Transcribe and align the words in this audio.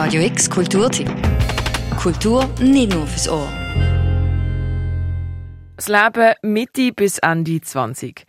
Radio 0.00 0.22
X 0.22 0.48
Kulturtipp. 0.48 1.10
Kultur 2.00 2.48
nicht 2.60 2.94
nur 2.94 3.04
fürs 3.04 3.28
Ohr. 3.28 3.48
Das 5.74 5.88
Leben 5.88 6.34
Mitte 6.42 6.92
bis 6.92 7.18
Ende 7.18 7.60
20. 7.60 8.24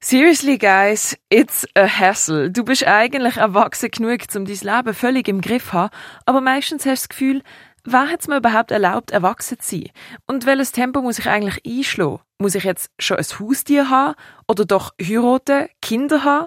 Seriously, 0.00 0.56
guys, 0.56 1.14
it's 1.28 1.68
a 1.74 1.86
hassle. 1.86 2.50
Du 2.50 2.64
bist 2.64 2.86
eigentlich 2.86 3.36
erwachsen 3.36 3.90
genug, 3.90 4.20
um 4.34 4.46
dein 4.46 4.56
Leben 4.56 4.94
völlig 4.94 5.28
im 5.28 5.42
Griff 5.42 5.66
zu 5.66 5.72
haben, 5.74 5.94
aber 6.24 6.40
meistens 6.40 6.86
hast 6.86 7.02
du 7.02 7.08
das 7.08 7.08
Gefühl, 7.10 7.42
wer 7.84 8.08
hat 8.08 8.22
es 8.22 8.28
mir 8.28 8.38
überhaupt 8.38 8.70
erlaubt, 8.70 9.10
erwachsen 9.10 9.60
zu 9.60 9.76
sein? 9.76 9.90
Und 10.26 10.46
welches 10.46 10.72
Tempo 10.72 11.02
muss 11.02 11.18
ich 11.18 11.28
eigentlich 11.28 11.60
einschlagen? 11.66 12.20
Muss 12.38 12.54
ich 12.54 12.64
jetzt 12.64 12.90
schon 12.98 13.18
ein 13.18 13.26
Haustier 13.38 13.90
haben? 13.90 14.14
Oder 14.48 14.64
doch 14.64 14.94
heiraten, 14.98 15.68
Kinder 15.82 16.24
haben? 16.24 16.46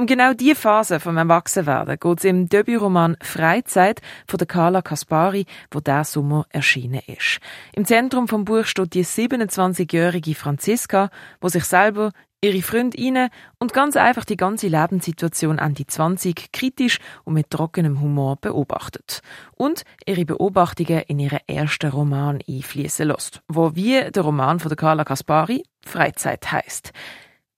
Um 0.00 0.06
genau 0.06 0.32
diese 0.32 0.54
Phase 0.54 1.00
vom 1.00 1.16
Erwachsenwerden 1.16 1.98
geht 1.98 2.18
es 2.18 2.24
im 2.24 2.48
Debütroman 2.48 3.16
Freizeit 3.20 4.00
von 4.28 4.38
der 4.38 4.46
Carla 4.46 4.80
Kaspari, 4.80 5.44
wo 5.72 5.80
der 5.80 6.04
Sommer 6.04 6.46
erschienen 6.50 7.00
ist. 7.08 7.40
Im 7.74 7.84
Zentrum 7.84 8.28
vom 8.28 8.44
Buch 8.44 8.64
steht 8.64 8.94
die 8.94 9.04
27-jährige 9.04 10.36
Franziska, 10.36 11.10
wo 11.40 11.48
sich 11.48 11.64
selber, 11.64 12.12
ihre 12.40 12.62
Freundinnen 12.62 13.28
und 13.58 13.72
ganz 13.72 13.96
einfach 13.96 14.24
die 14.24 14.36
ganze 14.36 14.68
Lebenssituation 14.68 15.58
an 15.58 15.74
die 15.74 15.88
20 15.88 16.52
kritisch 16.52 17.00
und 17.24 17.34
mit 17.34 17.50
trockenem 17.50 18.00
Humor 18.00 18.36
beobachtet. 18.40 19.20
Und 19.56 19.82
ihre 20.06 20.24
Beobachtungen 20.24 21.02
in 21.08 21.18
ihren 21.18 21.40
ersten 21.48 21.90
Roman 21.90 22.38
einfließen 22.48 23.08
lässt, 23.08 23.42
wo 23.48 23.74
wie 23.74 24.00
der 24.12 24.22
Roman 24.22 24.60
von 24.60 24.68
der 24.68 24.76
Carla 24.76 25.02
Kaspari 25.02 25.64
Freizeit 25.84 26.52
heißt 26.52 26.92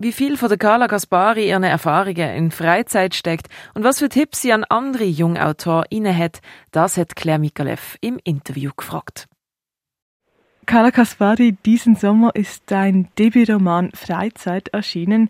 wie 0.00 0.12
viel 0.12 0.38
von 0.38 0.48
der 0.48 0.56
Carla 0.56 0.86
Gaspari 0.86 1.50
ihren 1.50 1.62
Erfahrungen 1.62 2.30
in 2.30 2.50
Freizeit 2.50 3.14
steckt 3.14 3.48
und 3.74 3.84
was 3.84 3.98
für 3.98 4.09
Tipps 4.09 4.40
sie 4.40 4.52
an 4.54 4.64
andere 4.64 5.04
Jungautorinnen 5.04 6.16
hat, 6.16 6.40
das 6.73 6.96
hat 6.96 7.16
Claire 7.16 7.38
Mikalev 7.38 7.98
im 8.00 8.18
Interview 8.24 8.70
gefragt. 8.74 9.28
Carla 10.65 10.90
Kaspari, 10.90 11.54
diesen 11.66 11.96
Sommer 11.96 12.34
ist 12.34 12.62
dein 12.66 13.09
Debütroman 13.18 13.90
Freizeit 13.92 14.68
erschienen. 14.68 15.29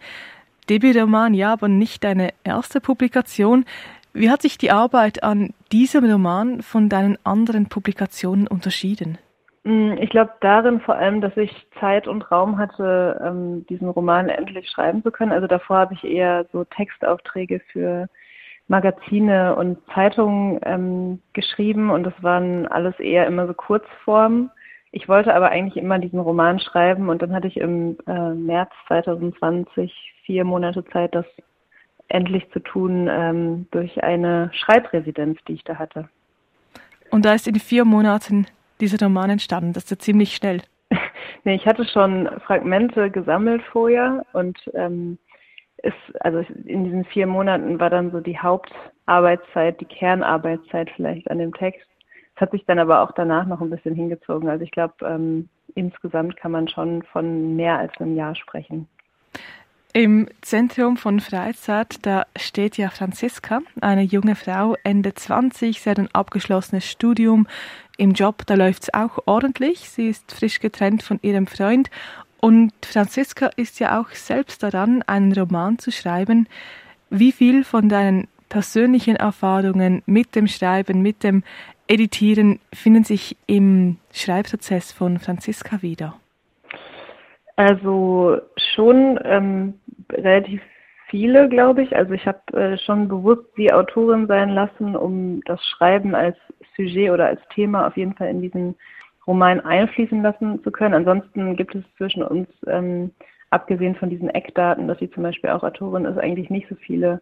Debütroman, 0.68 1.34
ja, 1.34 1.52
aber 1.52 1.66
nicht 1.66 2.05
deine 2.05 2.32
erste 2.44 2.80
Publikation. 2.80 3.64
Wie 4.12 4.30
hat 4.30 4.42
sich 4.42 4.56
die 4.56 4.70
Arbeit 4.70 5.24
an 5.24 5.52
diesem 5.72 6.05
Roman 6.05 6.62
von 6.62 6.88
deinen 6.88 7.18
anderen 7.24 7.66
Publikationen 7.66 8.46
unterschieden? 8.46 9.18
Mm, 9.64 9.92
ich 10.00 10.11
glaube 10.11 10.33
darin 10.41 10.80
vor 10.80 10.97
allem, 10.97 11.20
dass 11.20 11.36
ich 11.36 11.50
Zeit 11.78 12.08
und 12.08 12.30
Raum 12.30 12.58
hatte, 12.58 13.20
ähm, 13.25 13.67
diesen 13.67 13.89
Roman 13.89 14.28
endlich 14.28 14.69
schreiben 14.70 15.02
zu 15.02 15.11
können. 15.11 15.33
Also 15.33 15.47
davor 15.47 15.78
habe 15.78 15.94
ich 15.94 16.05
eher 16.05 16.47
so 16.52 16.64
Textaufträge 16.64 17.61
für 17.72 18.08
Magazine 18.69 19.56
und 19.56 19.78
Zeitungen 19.94 20.61
ähm, 20.64 21.20
geschrieben 21.33 21.91
und 21.91 22.05
das 22.05 22.14
waren 22.22 22.69
alles 22.69 22.98
eher 23.00 23.27
immer 23.27 23.47
so 23.47 23.55
Kurzformen. 23.55 24.50
Ich 24.92 25.08
wollte 25.08 25.34
aber 25.34 25.50
eigentlich 25.50 25.77
immer 25.77 25.98
diesen 25.98 26.20
Roman 26.20 26.58
schreiben 26.58 27.08
und 27.08 27.20
dann 27.20 27.33
hatte 27.33 27.48
ich 27.48 27.56
im 27.56 27.98
äh, 28.06 28.30
März 28.30 28.70
2020 28.89 29.92
vier 30.24 30.45
Monate 30.45 30.84
Zeit, 30.86 31.14
das 31.14 31.27
endlich 32.08 32.48
zu 32.52 32.61
tun 32.61 33.08
ähm, 33.11 33.67
durch 33.70 34.02
eine 34.02 34.50
Schreibresidenz, 34.52 35.39
die 35.47 35.55
ich 35.55 35.64
da 35.64 35.77
hatte. 35.77 36.08
Und 37.11 37.24
da 37.24 37.34
ist 37.34 37.47
in 37.47 37.56
vier 37.56 37.84
Monaten 37.84 38.47
dieser 38.81 39.05
Roman 39.05 39.31
entstanden? 39.31 39.73
Das 39.73 39.84
ist 39.84 39.91
ja 39.91 39.98
ziemlich 39.98 40.34
schnell. 40.34 40.62
nee, 41.45 41.55
ich 41.55 41.67
hatte 41.67 41.84
schon 41.84 42.28
Fragmente 42.47 43.11
gesammelt 43.11 43.62
vorher 43.70 44.25
und 44.33 44.59
ähm, 44.75 45.19
ist, 45.83 45.95
also 46.20 46.45
in 46.64 46.84
diesen 46.84 47.05
vier 47.05 47.27
Monaten 47.27 47.81
war 47.81 47.91
dann 47.91 48.11
so 48.11 48.20
die 48.20 48.39
Hauptarbeitszeit, 48.39 49.81
die 49.81 49.86
Kernarbeitszeit 49.86 50.91
vielleicht 50.97 51.31
an 51.31 51.39
dem 51.39 51.55
Text. 51.55 51.86
Es 52.34 52.41
hat 52.41 52.51
sich 52.53 52.64
dann 52.67 52.78
aber 52.78 53.03
auch 53.03 53.12
danach 53.12 53.47
noch 53.47 53.61
ein 53.61 53.70
bisschen 53.70 53.95
hingezogen. 53.95 54.48
Also 54.48 54.64
ich 54.64 54.70
glaube, 54.70 54.95
ähm, 55.03 55.48
insgesamt 55.75 56.36
kann 56.36 56.53
man 56.53 56.69
schon 56.69 57.03
von 57.05 57.56
mehr 57.56 57.78
als 57.78 57.92
einem 57.98 58.17
Jahr 58.17 58.34
sprechen. 58.34 58.89
Im 59.92 60.29
Zentrum 60.40 60.96
von 60.96 61.19
Freizeit, 61.19 62.07
da 62.07 62.24
steht 62.36 62.77
ja 62.77 62.90
Franziska, 62.90 63.61
eine 63.80 64.02
junge 64.02 64.36
Frau, 64.36 64.77
Ende 64.85 65.14
20, 65.14 65.80
sie 65.80 65.90
hat 65.90 65.98
ein 65.98 66.08
abgeschlossenes 66.13 66.89
Studium. 66.89 67.48
Im 68.00 68.12
Job, 68.12 68.46
da 68.46 68.55
läuft 68.55 68.84
es 68.84 68.94
auch 68.94 69.18
ordentlich. 69.27 69.90
Sie 69.90 70.08
ist 70.08 70.33
frisch 70.33 70.58
getrennt 70.58 71.02
von 71.02 71.18
ihrem 71.20 71.46
Freund. 71.46 71.90
Und 72.40 72.72
Franziska 72.83 73.50
ist 73.56 73.78
ja 73.78 74.00
auch 74.00 74.08
selbst 74.12 74.62
daran, 74.62 75.02
einen 75.02 75.34
Roman 75.34 75.78
zu 75.78 75.92
schreiben. 75.92 76.48
Wie 77.10 77.30
viel 77.30 77.62
von 77.62 77.90
deinen 77.90 78.27
persönlichen 78.48 79.16
Erfahrungen 79.16 80.02
mit 80.06 80.34
dem 80.34 80.46
Schreiben, 80.46 81.02
mit 81.02 81.22
dem 81.22 81.42
Editieren 81.89 82.58
finden 82.72 83.05
sich 83.05 83.36
im 83.46 83.98
Schreibprozess 84.14 84.92
von 84.92 85.18
Franziska 85.18 85.83
wieder? 85.83 86.16
Also 87.56 88.40
schon 88.56 89.18
ähm, 89.24 89.74
relativ 90.10 90.62
viele, 91.10 91.48
glaube 91.48 91.82
ich. 91.82 91.94
Also 91.94 92.14
ich 92.14 92.26
habe 92.26 92.40
äh, 92.52 92.78
schon 92.78 93.08
bewusst 93.08 93.46
die 93.56 93.72
Autorin 93.72 94.26
sein 94.26 94.50
lassen, 94.50 94.96
um 94.96 95.42
das 95.44 95.62
Schreiben 95.66 96.14
als 96.14 96.36
Sujet 96.76 97.10
oder 97.10 97.26
als 97.26 97.40
Thema 97.54 97.86
auf 97.86 97.96
jeden 97.96 98.14
Fall 98.14 98.28
in 98.28 98.40
diesen 98.40 98.76
Roman 99.26 99.60
einfließen 99.60 100.22
lassen 100.22 100.62
zu 100.62 100.70
können. 100.70 100.94
Ansonsten 100.94 101.56
gibt 101.56 101.74
es 101.74 101.84
zwischen 101.96 102.22
uns, 102.22 102.48
ähm, 102.66 103.10
abgesehen 103.50 103.96
von 103.96 104.08
diesen 104.08 104.30
Eckdaten, 104.30 104.88
dass 104.88 104.98
sie 104.98 105.10
zum 105.10 105.24
Beispiel 105.24 105.50
auch 105.50 105.62
Autorin 105.62 106.04
ist, 106.04 106.18
eigentlich 106.18 106.50
nicht 106.50 106.68
so 106.68 106.76
viele 106.76 107.20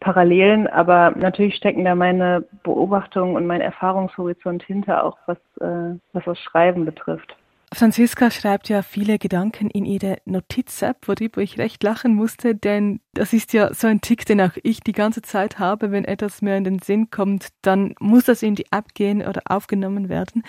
Parallelen. 0.00 0.66
Aber 0.66 1.12
natürlich 1.16 1.54
stecken 1.54 1.84
da 1.84 1.94
meine 1.94 2.44
Beobachtungen 2.64 3.36
und 3.36 3.46
mein 3.46 3.60
Erfahrungshorizont 3.60 4.62
hinter, 4.64 5.04
auch 5.04 5.16
was, 5.26 5.38
äh, 5.60 5.96
was 6.12 6.24
das 6.24 6.38
Schreiben 6.40 6.84
betrifft. 6.84 7.36
Franziska 7.72 8.32
schreibt 8.32 8.68
ja 8.68 8.82
viele 8.82 9.18
Gedanken 9.18 9.70
in 9.70 9.84
ihre 9.84 10.16
Notiz-App, 10.24 11.06
worüber 11.06 11.40
ich 11.40 11.56
recht 11.56 11.82
lachen 11.84 12.14
musste, 12.16 12.56
denn 12.56 13.00
das 13.14 13.32
ist 13.32 13.52
ja 13.52 13.72
so 13.72 13.86
ein 13.86 14.00
Tick, 14.00 14.26
den 14.26 14.40
auch 14.40 14.56
ich 14.64 14.80
die 14.80 14.92
ganze 14.92 15.22
Zeit 15.22 15.60
habe. 15.60 15.92
Wenn 15.92 16.04
etwas 16.04 16.42
mir 16.42 16.56
in 16.56 16.64
den 16.64 16.80
Sinn 16.80 17.10
kommt, 17.10 17.48
dann 17.62 17.94
muss 18.00 18.24
das 18.24 18.42
in 18.42 18.56
die 18.56 18.66
App 18.72 18.94
gehen 18.94 19.22
oder 19.22 19.42
aufgenommen 19.48 20.08
werden. 20.08 20.42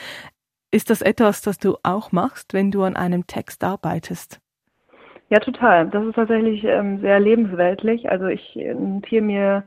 Ist 0.71 0.89
das 0.89 1.03
etwas, 1.03 1.41
das 1.41 1.59
du 1.59 1.77
auch 1.83 2.11
machst, 2.11 2.53
wenn 2.53 2.71
du 2.71 2.81
an 2.83 2.95
einem 2.95 3.27
Text 3.27 3.63
arbeitest? 3.63 4.39
Ja, 5.29 5.39
total. 5.39 5.89
Das 5.89 6.03
ist 6.03 6.15
tatsächlich 6.15 6.63
ähm, 6.63 7.01
sehr 7.01 7.19
lebensweltlich. 7.19 8.09
Also 8.09 8.25
ich 8.25 8.55
notiere 8.55 9.21
mir 9.21 9.63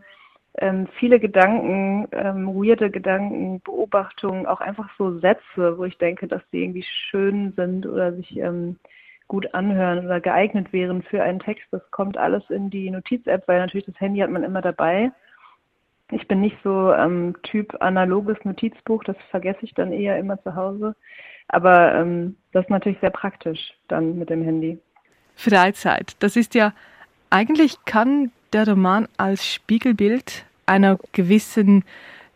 ähm, 0.59 0.87
viele 0.99 1.19
Gedanken, 1.19 2.09
ähm, 2.13 2.47
weirde 2.55 2.91
Gedanken, 2.91 3.61
Beobachtungen, 3.61 4.47
auch 4.47 4.61
einfach 4.61 4.89
so 4.97 5.19
Sätze, 5.19 5.79
wo 5.79 5.85
ich 5.85 5.99
denke, 5.99 6.29
dass 6.29 6.43
sie 6.51 6.63
irgendwie 6.63 6.85
schön 7.11 7.53
sind 7.57 7.87
oder 7.87 8.13
sich 8.13 8.37
ähm, 8.37 8.77
gut 9.27 9.53
anhören 9.55 10.05
oder 10.05 10.21
geeignet 10.21 10.73
wären 10.73 11.03
für 11.03 11.23
einen 11.23 11.41
Text. 11.41 11.67
Das 11.71 11.83
kommt 11.91 12.17
alles 12.17 12.43
in 12.51 12.71
die 12.71 12.91
Notiz-App, 12.91 13.49
weil 13.49 13.59
natürlich 13.59 13.87
das 13.87 13.99
Handy 13.99 14.21
hat 14.21 14.31
man 14.31 14.45
immer 14.45 14.63
dabei. 14.63 15.11
Ich 16.11 16.29
bin 16.29 16.41
nicht 16.41 16.57
so 16.63 16.93
ähm, 16.93 17.35
Typ 17.43 17.75
analoges 17.81 18.37
Notizbuch, 18.45 19.03
das 19.05 19.17
vergesse 19.31 19.61
ich 19.63 19.75
dann 19.75 19.93
eher 19.93 20.19
immer 20.19 20.41
zu 20.43 20.55
Hause. 20.55 20.95
Aber 21.49 21.95
ähm, 21.95 22.37
das 22.53 22.65
ist 22.65 22.71
natürlich 22.71 23.01
sehr 23.01 23.11
praktisch 23.11 23.75
dann 23.89 24.19
mit 24.19 24.31
dem 24.31 24.45
Handy. 24.45 24.79
Freizeit, 25.35 26.15
das 26.23 26.37
ist 26.37 26.55
ja, 26.55 26.73
eigentlich 27.31 27.85
kann 27.87 28.31
der 28.55 28.69
Roman 28.69 29.09
als 29.17 29.47
Spiegelbild 29.47 30.45
einer 30.65 30.99
gewissen 31.13 31.85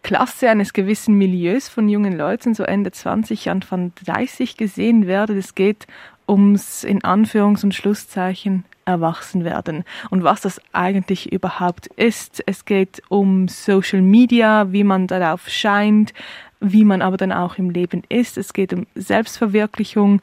Klasse, 0.03 0.51
eines 0.51 0.73
gewissen 0.73 1.15
Milieus 1.15 1.69
von 1.69 1.89
jungen 1.89 2.17
Leuten, 2.17 2.55
so 2.55 2.65
Ende 2.65 2.91
20, 2.91 3.51
Anfang 3.51 3.93
30 4.05 4.57
gesehen 4.57 5.07
werden. 5.07 5.39
Es 5.39 5.55
geht 5.55 5.87
ums 6.29 6.85
in 6.85 7.03
Anführungs- 7.03 7.65
und 7.65 7.75
Schlusszeichen 7.75 8.65
Erwachsenwerden 8.85 9.85
und 10.09 10.25
was 10.25 10.41
das 10.41 10.61
eigentlich 10.73 11.31
überhaupt 11.31 11.89
ist. 11.89 12.43
Es 12.47 12.65
geht 12.65 13.03
um 13.09 13.47
Social 13.47 14.01
Media, 14.01 14.73
wie 14.73 14.85
man 14.85 15.07
darauf 15.07 15.49
scheint, 15.49 16.15
wie 16.61 16.85
man 16.85 17.03
aber 17.03 17.19
dann 17.19 17.33
auch 17.33 17.59
im 17.59 17.71
Leben 17.71 18.03
ist. 18.09 18.39
Es 18.39 18.55
geht 18.55 18.73
um 18.73 18.87
Selbstverwirklichung, 18.95 20.23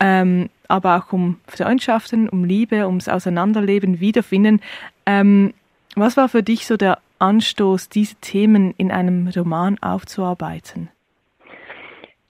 ähm, 0.00 0.48
aber 0.68 0.96
auch 0.96 1.12
um 1.12 1.40
Freundschaften, 1.46 2.28
um 2.28 2.44
Liebe, 2.44 2.86
ums 2.86 3.08
Auseinanderleben, 3.08 4.00
Wiederfinden. 4.00 4.60
Ähm, 5.06 5.54
was 5.96 6.16
war 6.16 6.28
für 6.28 6.42
dich 6.42 6.66
so 6.66 6.76
der 6.76 6.98
Anstoß, 7.18 7.88
diese 7.88 8.14
Themen 8.16 8.74
in 8.76 8.92
einem 8.92 9.28
Roman 9.34 9.78
aufzuarbeiten? 9.80 10.90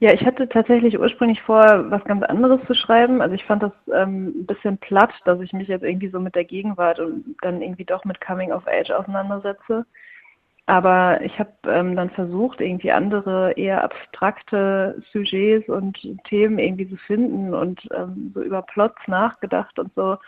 Ja, 0.01 0.13
ich 0.13 0.25
hatte 0.25 0.49
tatsächlich 0.49 0.99
ursprünglich 0.99 1.43
vor, 1.43 1.91
was 1.91 2.05
ganz 2.05 2.23
anderes 2.23 2.61
zu 2.69 2.75
schreiben. 2.75 3.21
Also 3.21 3.35
ich 3.35 3.45
fand 3.45 3.65
das 3.65 3.73
ähm, 3.93 4.29
ein 4.29 4.47
bisschen 4.47 4.79
platt, 4.79 5.11
dass 5.25 5.41
ich 5.41 5.53
mich 5.53 5.67
jetzt 5.67 5.83
irgendwie 5.83 6.09
so 6.09 6.21
mit 6.21 6.37
der 6.37 6.45
Gegenwart 6.45 7.01
und 7.01 7.35
dann 7.43 7.61
irgendwie 7.61 7.85
doch 7.85 8.05
mit 8.05 8.21
Coming 8.21 8.53
of 8.53 8.63
Age 8.69 8.91
auseinandersetze. 8.93 9.85
Aber 10.69 11.23
ich 11.23 11.39
habe 11.39 11.51
ähm, 11.67 11.97
dann 11.97 12.11
versucht, 12.11 12.61
irgendwie 12.61 12.93
andere 12.93 13.53
eher 13.53 13.83
abstrakte 13.83 15.03
Sujets 15.15 15.67
und 15.71 15.97
Themen 16.25 16.59
irgendwie 16.59 16.87
zu 16.87 16.97
finden 16.97 17.55
und 17.55 17.81
ähm, 17.97 18.33
so 18.35 18.43
über 18.43 18.61
Plots 18.61 19.01
nachgedacht 19.07 19.79
und 19.79 19.91
so. 19.95 20.19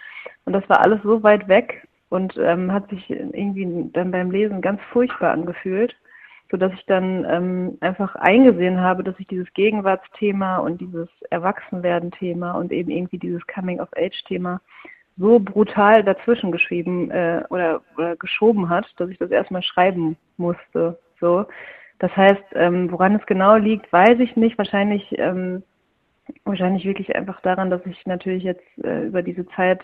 Und 0.46 0.54
das 0.54 0.66
war 0.70 0.80
alles 0.80 1.02
so 1.02 1.22
weit 1.22 1.46
weg 1.46 1.86
und 2.08 2.38
ähm, 2.38 2.72
hat 2.72 2.88
sich 2.88 3.10
irgendwie 3.10 3.90
dann 3.92 4.12
beim 4.12 4.30
Lesen 4.30 4.62
ganz 4.62 4.80
furchtbar 4.90 5.32
angefühlt. 5.32 5.94
sodass 6.50 6.72
ich 6.72 6.86
dann 6.86 7.26
ähm, 7.26 7.78
einfach 7.80 8.14
eingesehen 8.16 8.80
habe, 8.80 9.04
dass 9.04 9.20
ich 9.20 9.26
dieses 9.26 9.52
Gegenwartsthema 9.52 10.56
und 10.56 10.80
dieses 10.80 11.08
Erwachsenwerden-Thema 11.28 12.52
und 12.52 12.72
eben 12.72 12.90
irgendwie 12.90 13.18
dieses 13.18 13.46
Coming-of-Age-Thema 13.46 14.62
so 15.16 15.38
brutal 15.38 16.02
dazwischen 16.02 16.52
geschrieben 16.52 17.10
äh, 17.10 17.42
oder, 17.50 17.82
oder 17.96 18.16
geschoben 18.16 18.68
hat, 18.68 18.86
dass 18.96 19.10
ich 19.10 19.18
das 19.18 19.30
erstmal 19.30 19.62
schreiben 19.62 20.16
musste. 20.36 20.98
So. 21.20 21.46
Das 21.98 22.14
heißt, 22.16 22.42
ähm, 22.54 22.90
woran 22.90 23.16
es 23.16 23.26
genau 23.26 23.56
liegt, 23.56 23.92
weiß 23.92 24.18
ich 24.20 24.34
nicht. 24.36 24.56
Wahrscheinlich, 24.56 25.06
ähm, 25.18 25.62
wahrscheinlich 26.44 26.84
wirklich 26.84 27.14
einfach 27.14 27.40
daran, 27.42 27.70
dass 27.70 27.84
ich 27.84 28.06
natürlich 28.06 28.42
jetzt 28.42 28.64
äh, 28.82 29.06
über 29.06 29.22
diese 29.22 29.46
Zeit 29.48 29.82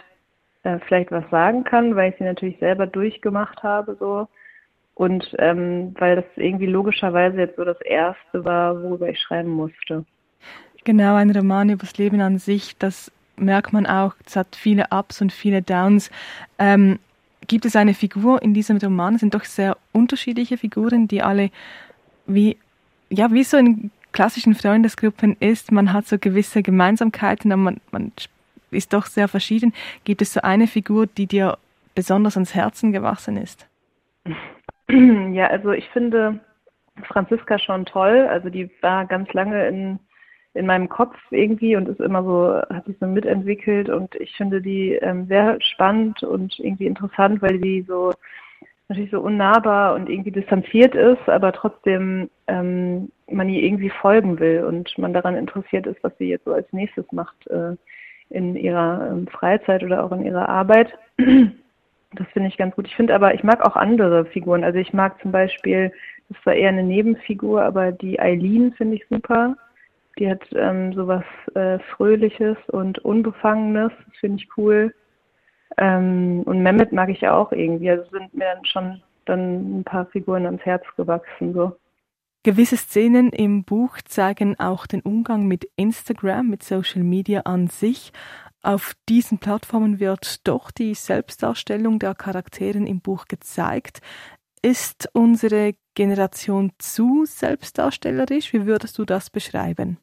äh, 0.62 0.78
vielleicht 0.86 1.10
was 1.10 1.28
sagen 1.30 1.64
kann, 1.64 1.94
weil 1.94 2.10
ich 2.10 2.18
sie 2.18 2.24
natürlich 2.24 2.58
selber 2.58 2.86
durchgemacht 2.86 3.62
habe, 3.62 3.96
so. 4.00 4.28
Und 4.94 5.36
ähm, 5.38 5.94
weil 5.98 6.16
das 6.16 6.24
irgendwie 6.36 6.66
logischerweise 6.66 7.36
jetzt 7.36 7.56
so 7.56 7.64
das 7.64 7.80
erste 7.82 8.44
war, 8.46 8.82
worüber 8.82 9.10
ich 9.10 9.20
schreiben 9.20 9.50
musste. 9.50 10.06
Genau, 10.84 11.16
ein 11.16 11.30
Roman 11.30 11.68
über 11.68 11.80
das 11.80 11.98
Leben 11.98 12.20
an 12.22 12.38
sich, 12.38 12.78
das 12.78 13.12
merkt 13.36 13.72
man 13.72 13.86
auch, 13.86 14.14
es 14.24 14.36
hat 14.36 14.56
viele 14.56 14.86
Ups 14.90 15.20
und 15.20 15.32
viele 15.32 15.62
Downs. 15.62 16.10
Ähm, 16.58 16.98
gibt 17.46 17.64
es 17.64 17.76
eine 17.76 17.94
Figur 17.94 18.42
in 18.42 18.54
diesem 18.54 18.78
Roman? 18.78 19.14
Es 19.14 19.20
sind 19.20 19.34
doch 19.34 19.44
sehr 19.44 19.76
unterschiedliche 19.92 20.56
Figuren, 20.56 21.08
die 21.08 21.22
alle 21.22 21.50
wie, 22.26 22.56
ja, 23.10 23.32
wie 23.32 23.44
so 23.44 23.56
in 23.56 23.90
klassischen 24.12 24.54
Freundesgruppen 24.54 25.36
ist. 25.40 25.72
Man 25.72 25.92
hat 25.92 26.06
so 26.06 26.18
gewisse 26.18 26.62
Gemeinsamkeiten, 26.62 27.52
aber 27.52 27.62
man, 27.62 27.80
man 27.90 28.12
ist 28.70 28.92
doch 28.92 29.06
sehr 29.06 29.28
verschieden. 29.28 29.74
Gibt 30.04 30.22
es 30.22 30.32
so 30.32 30.40
eine 30.40 30.66
Figur, 30.66 31.06
die 31.06 31.26
dir 31.26 31.58
besonders 31.94 32.36
ans 32.36 32.54
Herzen 32.54 32.92
gewachsen 32.92 33.36
ist? 33.36 33.66
Ja, 34.88 35.48
also 35.48 35.72
ich 35.72 35.88
finde 35.88 36.40
Franziska 37.02 37.58
schon 37.58 37.86
toll. 37.86 38.26
Also 38.30 38.50
die 38.50 38.70
war 38.80 39.06
ganz 39.06 39.32
lange 39.32 39.66
in 39.66 39.98
in 40.56 40.66
meinem 40.66 40.88
Kopf 40.88 41.16
irgendwie 41.30 41.76
und 41.76 41.88
ist 41.88 42.00
immer 42.00 42.22
so, 42.22 42.74
hat 42.74 42.86
sich 42.86 42.96
so 42.98 43.06
mitentwickelt 43.06 43.88
und 43.88 44.14
ich 44.16 44.34
finde 44.36 44.60
die 44.60 44.92
ähm, 44.94 45.26
sehr 45.26 45.58
spannend 45.60 46.22
und 46.22 46.58
irgendwie 46.58 46.86
interessant, 46.86 47.42
weil 47.42 47.60
sie 47.62 47.84
so 47.86 48.12
natürlich 48.88 49.10
so 49.10 49.20
unnahbar 49.20 49.94
und 49.94 50.08
irgendwie 50.08 50.30
distanziert 50.30 50.94
ist, 50.94 51.28
aber 51.28 51.52
trotzdem 51.52 52.30
ähm, 52.46 53.10
man 53.28 53.48
ihr 53.48 53.62
irgendwie 53.62 53.90
folgen 53.90 54.38
will 54.38 54.64
und 54.64 54.96
man 54.98 55.12
daran 55.12 55.36
interessiert 55.36 55.86
ist, 55.86 56.02
was 56.02 56.16
sie 56.18 56.28
jetzt 56.28 56.44
so 56.44 56.52
als 56.52 56.72
nächstes 56.72 57.10
macht 57.10 57.46
äh, 57.48 57.74
in 58.30 58.56
ihrer 58.56 59.08
ähm, 59.10 59.26
Freizeit 59.26 59.82
oder 59.82 60.04
auch 60.04 60.12
in 60.12 60.24
ihrer 60.24 60.48
Arbeit. 60.48 60.96
Das 62.14 62.28
finde 62.32 62.48
ich 62.48 62.56
ganz 62.56 62.74
gut. 62.74 62.86
Ich 62.86 62.94
finde 62.96 63.14
aber, 63.14 63.34
ich 63.34 63.42
mag 63.42 63.60
auch 63.60 63.76
andere 63.76 64.24
Figuren. 64.26 64.64
Also 64.64 64.78
ich 64.78 64.92
mag 64.92 65.20
zum 65.20 65.32
Beispiel, 65.32 65.92
das 66.28 66.38
war 66.46 66.54
eher 66.54 66.70
eine 66.70 66.84
Nebenfigur, 66.84 67.62
aber 67.62 67.92
die 67.92 68.18
Eileen 68.18 68.72
finde 68.72 68.96
ich 68.96 69.06
super. 69.10 69.56
Die 70.18 70.30
hat 70.30 70.42
ähm, 70.52 70.92
sowas 70.94 71.24
äh, 71.54 71.78
Fröhliches 71.94 72.56
und 72.68 72.98
Unbefangenes, 73.00 73.92
das 74.06 74.16
finde 74.18 74.42
ich 74.42 74.48
cool. 74.56 74.94
Ähm, 75.76 76.42
und 76.46 76.62
Mehmet 76.62 76.92
mag 76.92 77.10
ich 77.10 77.26
auch 77.28 77.52
irgendwie. 77.52 77.90
Also 77.90 78.04
sind 78.10 78.32
mir 78.34 78.46
dann 78.54 78.64
schon 78.64 79.02
dann 79.26 79.80
ein 79.80 79.84
paar 79.84 80.06
Figuren 80.06 80.46
ans 80.46 80.64
Herz 80.64 80.84
gewachsen. 80.96 81.52
So. 81.52 81.76
Gewisse 82.42 82.76
Szenen 82.76 83.30
im 83.30 83.64
Buch 83.64 83.98
zeigen 84.04 84.58
auch 84.58 84.86
den 84.86 85.02
Umgang 85.02 85.46
mit 85.48 85.68
Instagram, 85.76 86.48
mit 86.48 86.62
Social 86.62 87.02
Media 87.02 87.40
an 87.40 87.66
sich. 87.66 88.12
Auf 88.62 88.94
diesen 89.08 89.38
Plattformen 89.38 90.00
wird 90.00 90.46
doch 90.46 90.70
die 90.70 90.94
Selbstdarstellung 90.94 91.98
der 91.98 92.14
Charakteren 92.14 92.86
im 92.86 93.00
Buch 93.00 93.26
gezeigt. 93.26 94.00
Ist 94.62 95.08
unsere 95.12 95.74
Generation 95.94 96.72
zu 96.78 97.24
selbstdarstellerisch? 97.26 98.52
Wie 98.52 98.66
würdest 98.66 98.98
du 98.98 99.04
das 99.04 99.30
beschreiben? 99.30 99.98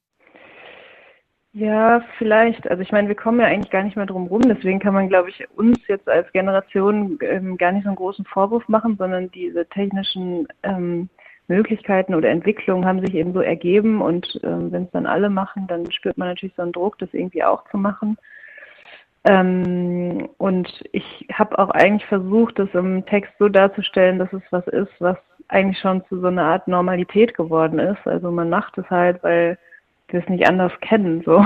Ja, 1.55 2.01
vielleicht. 2.17 2.67
Also 2.67 2.81
ich 2.81 2.91
meine, 2.91 3.07
wir 3.07 3.15
kommen 3.15 3.39
ja 3.39 3.45
eigentlich 3.45 3.69
gar 3.69 3.83
nicht 3.83 3.95
mehr 3.95 4.07
drum 4.07 4.25
rum. 4.25 4.41
Deswegen 4.41 4.79
kann 4.79 4.95
man, 4.95 5.07
glaube 5.07 5.29
ich, 5.29 5.47
uns 5.55 5.79
jetzt 5.87 6.09
als 6.09 6.31
Generation 6.31 7.19
ähm, 7.21 7.57
gar 7.57 7.71
nicht 7.71 7.83
so 7.83 7.89
einen 7.89 7.95
großen 7.95 8.25
Vorwurf 8.25 8.67
machen, 8.67 8.95
sondern 8.97 9.29
diese 9.31 9.67
technischen 9.67 10.47
ähm, 10.63 11.09
Möglichkeiten 11.47 12.15
oder 12.15 12.29
Entwicklungen 12.29 12.85
haben 12.85 13.01
sich 13.05 13.13
eben 13.13 13.33
so 13.33 13.41
ergeben. 13.41 14.01
Und 14.01 14.39
ähm, 14.43 14.71
wenn 14.71 14.85
es 14.85 14.91
dann 14.91 15.05
alle 15.05 15.29
machen, 15.29 15.67
dann 15.67 15.91
spürt 15.91 16.17
man 16.17 16.29
natürlich 16.29 16.55
so 16.55 16.63
einen 16.63 16.71
Druck, 16.71 16.97
das 16.97 17.13
irgendwie 17.13 17.43
auch 17.43 17.69
zu 17.69 17.77
machen. 17.77 18.17
Ähm, 19.23 20.29
und 20.39 20.83
ich 20.91 21.27
habe 21.31 21.59
auch 21.59 21.69
eigentlich 21.69 22.05
versucht, 22.07 22.57
das 22.57 22.69
im 22.73 23.05
Text 23.05 23.31
so 23.37 23.47
darzustellen, 23.47 24.17
dass 24.17 24.33
es 24.33 24.41
was 24.49 24.67
ist, 24.69 24.91
was 24.99 25.17
eigentlich 25.49 25.79
schon 25.79 26.03
zu 26.07 26.19
so 26.19 26.27
einer 26.27 26.45
Art 26.45 26.67
Normalität 26.67 27.35
geworden 27.35 27.77
ist. 27.77 28.07
Also 28.07 28.31
man 28.31 28.49
macht 28.49 28.75
es 28.79 28.89
halt, 28.89 29.21
weil 29.21 29.59
wir 30.13 30.21
es 30.21 30.29
nicht 30.29 30.47
anders 30.47 30.71
kennen. 30.81 31.23
So. 31.25 31.45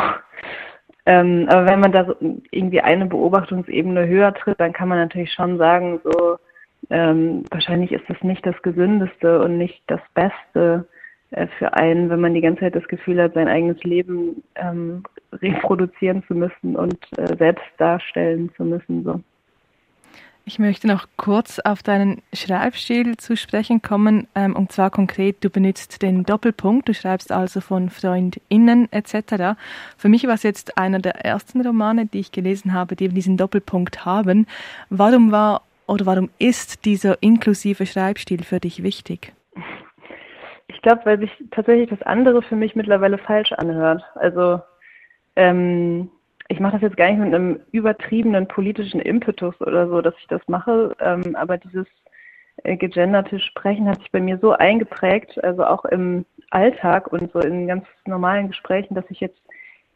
Ähm, 1.06 1.48
aber 1.50 1.66
wenn 1.66 1.80
man 1.80 1.94
da 1.94 2.06
so 2.06 2.16
irgendwie 2.52 2.82
eine 2.82 3.06
Beobachtungsebene 3.06 4.08
höher 4.08 4.34
tritt, 4.34 4.60
dann 4.60 4.74
kann 4.74 4.90
man 4.90 4.98
natürlich 5.00 5.32
schon 5.32 5.58
sagen, 5.58 6.02
so 6.04 6.38
ähm, 6.90 7.46
wahrscheinlich 7.50 7.94
ist 7.94 8.04
das 8.10 8.22
nicht 8.24 8.46
das 8.46 8.62
Gesündeste 8.62 9.42
und 9.42 9.58
nicht 9.58 9.82
das 9.88 10.02
Beste 10.14 10.86
äh, 11.32 11.48
für 11.58 11.74
einen, 11.74 12.10
wenn 12.10 12.20
man 12.20 12.34
die 12.34 12.42
ganze 12.42 12.62
Zeit 12.62 12.76
das 12.76 12.88
Gefühl 12.88 13.22
hat, 13.22 13.34
sein 13.34 13.48
eigenes 13.48 13.82
Leben 13.84 14.44
ähm, 14.56 15.04
reproduzieren 15.34 16.24
zu 16.28 16.36
müssen 16.36 16.76
und 16.76 16.98
äh, 17.18 17.36
selbst 17.38 17.66
darstellen 17.78 18.52
zu 18.56 18.64
müssen. 18.64 19.04
So. 19.04 19.22
Ich 20.48 20.60
möchte 20.60 20.88
noch 20.88 21.10
kurz 21.18 21.60
auf 21.60 21.84
deinen 21.84 22.22
Schreibstil 22.32 23.18
zu 23.18 23.36
sprechen 23.36 23.82
kommen, 23.82 24.30
ähm, 24.34 24.56
und 24.56 24.72
zwar 24.72 24.90
konkret, 24.90 25.44
du 25.44 25.50
benutzt 25.50 26.02
den 26.02 26.24
Doppelpunkt, 26.24 26.88
du 26.88 26.94
schreibst 26.94 27.34
also 27.34 27.60
von 27.60 27.90
FreundInnen 27.90 28.90
etc. 28.94 29.60
Für 29.98 30.08
mich 30.08 30.26
war 30.26 30.36
es 30.36 30.44
jetzt 30.44 30.78
einer 30.78 31.00
der 31.00 31.26
ersten 31.26 31.60
Romane, 31.60 32.06
die 32.06 32.22
ich 32.22 32.32
gelesen 32.32 32.72
habe, 32.72 32.96
die 32.96 33.04
eben 33.04 33.16
diesen 33.16 33.36
Doppelpunkt 33.36 34.06
haben. 34.06 34.48
Warum 34.90 35.34
war 35.34 35.64
oder 35.86 36.06
warum 36.06 36.30
ist 36.40 36.86
dieser 36.86 37.22
inklusive 37.22 37.86
Schreibstil 37.86 38.46
für 38.46 38.62
dich 38.62 38.84
wichtig? 38.84 39.34
Ich 40.70 40.82
glaube, 40.82 41.02
weil 41.04 41.20
sich 41.20 41.32
tatsächlich 41.52 41.90
das 41.90 42.04
andere 42.04 42.42
für 42.42 42.56
mich 42.56 42.74
mittlerweile 42.74 43.18
falsch 43.18 43.52
anhört. 43.52 44.02
Also 44.16 44.62
ähm, 45.36 46.10
ich 46.50 46.60
mache 46.60 46.74
das 46.74 46.82
jetzt 46.82 46.98
gar 46.98 47.10
nicht 47.10 47.20
mit 47.20 47.34
einem 47.34 47.60
übertriebenen 47.72 48.48
politischen 48.48 49.00
Impetus 49.00 49.60
oder 49.62 49.88
so, 49.88 50.02
dass 50.02 50.16
ich 50.20 50.28
das 50.28 50.42
mache, 50.48 50.96
ähm, 51.00 51.36
aber 51.36 51.58
dieses 51.58 51.88
äh, 52.64 52.78
gegenderte 52.78 53.40
Sprechen 53.40 53.88
hat 53.88 54.00
sich 54.00 54.12
bei 54.12 54.20
mir 54.20 54.38
so 54.40 54.52
eingeprägt, 54.52 55.44
also 55.44 55.66
auch 55.66 55.86
im 55.86 56.26
Alltag 56.52 57.12
und 57.12 57.32
so 57.32 57.40
in 57.40 57.68
ganz 57.68 57.86
normalen 58.06 58.48
Gesprächen, 58.48 58.96
dass 58.96 59.06
ich 59.10 59.20
jetzt 59.20 59.40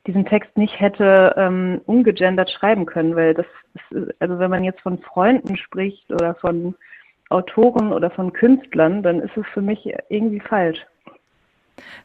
diesen 0.07 0.25
Text 0.25 0.57
nicht 0.57 0.79
hätte 0.79 1.33
ähm, 1.37 1.81
ungegendert 1.85 2.49
schreiben 2.49 2.85
können, 2.85 3.15
weil 3.15 3.33
das 3.33 3.45
ist, 3.75 4.15
also 4.19 4.39
wenn 4.39 4.49
man 4.49 4.63
jetzt 4.63 4.81
von 4.81 4.97
Freunden 4.99 5.57
spricht 5.57 6.11
oder 6.11 6.35
von 6.35 6.75
Autoren 7.29 7.93
oder 7.93 8.09
von 8.09 8.33
Künstlern, 8.33 9.03
dann 9.03 9.19
ist 9.21 9.37
es 9.37 9.45
für 9.53 9.61
mich 9.61 9.93
irgendwie 10.09 10.39
falsch. 10.39 10.79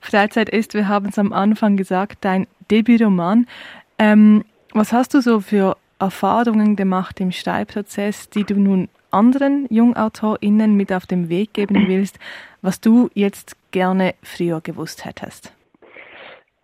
Freizeit 0.00 0.48
ist, 0.48 0.74
wir 0.74 0.88
haben 0.88 1.08
es 1.08 1.18
am 1.18 1.32
Anfang 1.32 1.76
gesagt, 1.76 2.18
dein 2.20 2.46
Debütroman. 2.70 3.46
Ähm, 3.98 4.44
was 4.72 4.92
hast 4.92 5.14
du 5.14 5.20
so 5.20 5.40
für 5.40 5.76
Erfahrungen 5.98 6.76
gemacht 6.76 7.20
im 7.20 7.32
Schreibprozess, 7.32 8.28
die 8.28 8.44
du 8.44 8.54
nun 8.54 8.88
anderen 9.10 9.66
JungautorInnen 9.70 10.76
mit 10.76 10.92
auf 10.92 11.06
den 11.06 11.28
Weg 11.28 11.54
geben 11.54 11.74
willst, 11.88 12.18
was 12.62 12.80
du 12.80 13.08
jetzt 13.14 13.56
gerne 13.70 14.14
früher 14.22 14.60
gewusst 14.60 15.04
hättest? 15.04 15.52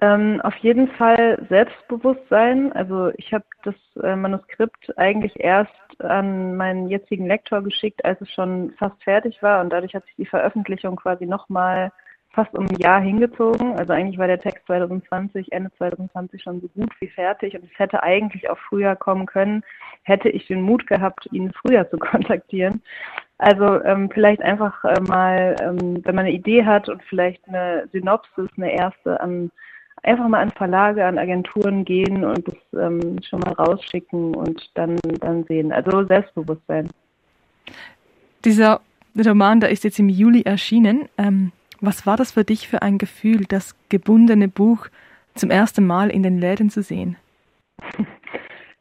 Ähm, 0.02 0.40
auf 0.42 0.56
jeden 0.56 0.88
Fall 0.88 1.46
Selbstbewusstsein. 1.48 2.72
Also 2.72 3.12
ich 3.16 3.32
habe 3.32 3.44
das 3.62 3.74
äh, 4.02 4.16
Manuskript 4.16 4.98
eigentlich 4.98 5.38
erst 5.38 5.72
an 6.00 6.56
meinen 6.56 6.88
jetzigen 6.88 7.26
Lektor 7.26 7.62
geschickt, 7.62 8.04
als 8.04 8.20
es 8.20 8.30
schon 8.32 8.72
fast 8.78 9.00
fertig 9.04 9.40
war 9.42 9.60
und 9.60 9.70
dadurch 9.70 9.94
hat 9.94 10.04
sich 10.06 10.16
die 10.16 10.26
Veröffentlichung 10.26 10.96
quasi 10.96 11.24
nochmal 11.24 11.92
fast 12.32 12.54
um 12.54 12.66
ein 12.66 12.76
Jahr 12.76 13.00
hingezogen. 13.00 13.76
Also 13.78 13.92
eigentlich 13.92 14.18
war 14.18 14.26
der 14.26 14.38
Text 14.38 14.66
2020, 14.66 15.52
Ende 15.52 15.70
2020 15.76 16.42
schon 16.42 16.60
so 16.60 16.68
gut 16.68 16.90
wie 17.00 17.08
fertig 17.08 17.54
und 17.54 17.64
es 17.64 17.78
hätte 17.78 18.02
eigentlich 18.02 18.48
auch 18.48 18.58
früher 18.68 18.96
kommen 18.96 19.26
können, 19.26 19.62
hätte 20.02 20.28
ich 20.28 20.46
den 20.46 20.62
Mut 20.62 20.86
gehabt, 20.86 21.28
ihn 21.32 21.52
früher 21.52 21.88
zu 21.90 21.98
kontaktieren. 21.98 22.82
Also 23.38 23.82
ähm, 23.84 24.08
vielleicht 24.10 24.42
einfach 24.42 24.84
äh, 24.84 25.00
mal, 25.00 25.56
ähm, 25.60 26.00
wenn 26.04 26.14
man 26.14 26.26
eine 26.26 26.34
Idee 26.34 26.64
hat 26.64 26.88
und 26.88 27.02
vielleicht 27.04 27.46
eine 27.48 27.88
Synopsis, 27.92 28.48
eine 28.56 28.72
erste 28.72 29.20
an 29.20 29.50
einfach 30.02 30.28
mal 30.28 30.40
an 30.40 30.50
Verlage, 30.50 31.04
an 31.04 31.18
Agenturen 31.18 31.84
gehen 31.84 32.24
und 32.24 32.46
das 32.48 32.80
ähm, 32.80 33.18
schon 33.22 33.40
mal 33.40 33.52
rausschicken 33.52 34.34
und 34.34 34.70
dann, 34.74 34.98
dann 35.20 35.44
sehen. 35.44 35.72
Also 35.72 36.04
Selbstbewusstsein. 36.04 36.88
Dieser 38.44 38.80
Roman, 39.16 39.60
der 39.60 39.70
ist 39.70 39.84
jetzt 39.84 39.98
im 39.98 40.08
Juli 40.08 40.42
erschienen. 40.42 41.08
Ähm, 41.18 41.52
was 41.82 42.06
war 42.06 42.16
das 42.16 42.32
für 42.32 42.44
dich 42.44 42.68
für 42.68 42.80
ein 42.80 42.96
Gefühl, 42.96 43.44
das 43.46 43.76
gebundene 43.88 44.48
Buch 44.48 44.86
zum 45.34 45.50
ersten 45.50 45.86
Mal 45.86 46.10
in 46.10 46.22
den 46.22 46.38
Läden 46.38 46.70
zu 46.70 46.82
sehen? 46.82 47.16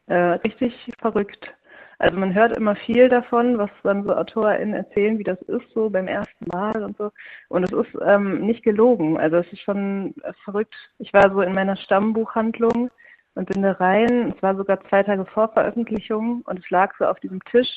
Äh, 0.08 0.39
richtig 0.43 0.91
verrückt. 1.00 1.53
Also 2.00 2.17
man 2.17 2.34
hört 2.34 2.58
immer 2.58 2.75
viel 2.75 3.08
davon, 3.08 3.58
was 3.58 3.70
dann 3.84 4.03
so 4.03 4.13
AutorInnen 4.13 4.74
erzählen, 4.74 5.20
wie 5.20 5.24
das 5.24 5.41
ist 5.43 5.72
so 5.74 5.89
beim 5.89 6.08
ersten 6.08 6.48
Mal 6.48 6.84
und 6.84 6.98
so. 6.98 7.12
Und 7.48 7.63
es 7.63 7.72
ist 7.72 7.96
ähm, 8.05 8.46
nicht 8.46 8.63
gelogen. 8.63 9.17
Also 9.17 9.38
es 9.38 9.53
ist 9.53 9.62
schon 9.62 10.13
verrückt. 10.43 10.75
Ich 11.00 11.13
war 11.13 11.31
so 11.31 11.41
in 11.41 11.53
meiner 11.53 11.77
Stammbuchhandlung 11.77 12.89
und 13.36 13.50
bin 13.53 13.62
da 13.62 13.74
rein. 13.74 14.34
Es 14.36 14.41
war 14.43 14.55
sogar 14.55 14.81
zwei 14.89 15.03
Tage 15.03 15.25
vor 15.25 15.50
Veröffentlichung 15.53 16.41
und 16.46 16.60
es 16.60 16.70
lag 16.72 16.93
so 16.98 17.05
auf 17.05 17.20
diesem 17.20 17.39
Tisch. 17.46 17.70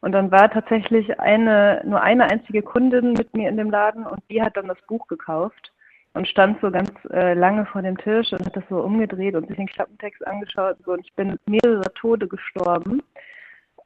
Und 0.00 0.12
dann 0.12 0.30
war 0.30 0.50
tatsächlich 0.50 1.18
eine, 1.18 1.82
nur 1.84 2.00
eine 2.00 2.24
einzige 2.24 2.62
Kundin 2.62 3.14
mit 3.14 3.34
mir 3.34 3.48
in 3.48 3.56
dem 3.56 3.70
Laden 3.70 4.06
und 4.06 4.20
die 4.30 4.40
hat 4.40 4.56
dann 4.56 4.68
das 4.68 4.80
Buch 4.86 5.06
gekauft 5.08 5.72
und 6.14 6.28
stand 6.28 6.60
so 6.60 6.70
ganz 6.70 6.90
äh, 7.10 7.34
lange 7.34 7.66
vor 7.66 7.82
dem 7.82 7.98
Tisch 7.98 8.32
und 8.32 8.44
hat 8.44 8.56
das 8.56 8.64
so 8.68 8.80
umgedreht 8.80 9.34
und 9.34 9.48
sich 9.48 9.56
den 9.56 9.66
Klappentext 9.66 10.24
angeschaut 10.26 10.76
und, 10.78 10.84
so. 10.84 10.92
und 10.92 11.00
ich 11.04 11.12
bin 11.14 11.38
mehrere 11.46 11.92
Tode 11.94 12.28
gestorben. 12.28 13.02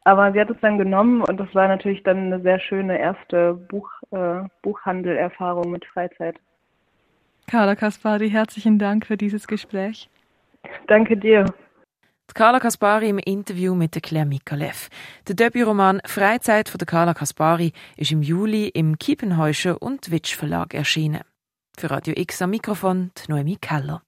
Aber 0.04 0.32
sie 0.32 0.40
hat 0.40 0.50
es 0.50 0.56
dann 0.60 0.78
genommen 0.78 1.22
und 1.22 1.38
das 1.38 1.54
war 1.54 1.68
natürlich 1.68 2.02
dann 2.02 2.32
eine 2.32 2.40
sehr 2.40 2.58
schöne 2.58 2.98
erste 2.98 3.54
Buch, 3.54 3.88
äh, 4.10 4.42
Buchhandelerfahrung 4.62 5.70
mit 5.70 5.84
Freizeit. 5.84 6.36
Carla 7.46 7.76
Kaspari, 7.76 8.30
herzlichen 8.30 8.78
Dank 8.78 9.06
für 9.06 9.16
dieses 9.16 9.46
Gespräch. 9.46 10.08
Danke 10.86 11.16
dir. 11.16 11.46
Carla 12.34 12.60
Kaspari 12.60 13.08
im 13.08 13.18
Interview 13.18 13.74
mit 13.74 13.94
der 13.94 14.02
Claire 14.02 14.26
Mikalev. 14.26 14.88
Der 15.28 15.34
Debütroman 15.34 16.00
Freizeit 16.04 16.68
von 16.68 16.78
der 16.78 16.86
Carla 16.86 17.14
Kaspari 17.14 17.72
ist 17.96 18.10
im 18.10 18.22
Juli 18.22 18.68
im 18.68 18.98
Kiepenhäuscher 18.98 19.80
und 19.82 20.10
Witsch 20.10 20.34
Verlag 20.34 20.74
erschienen. 20.74 21.22
Für 21.76 21.90
Radio 21.90 22.14
X 22.16 22.42
am 22.42 22.50
Mikrofon 22.50 23.10
die 23.18 23.30
Noemi 23.30 23.56
Keller. 23.60 24.02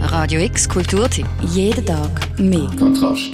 Radio 0.00 0.40
X 0.40 0.68
Kulturtipp. 0.68 1.26
Jeden 1.42 1.84
Tag 1.84 2.38
mehr. 2.38 2.70
Kontrast. 2.78 3.32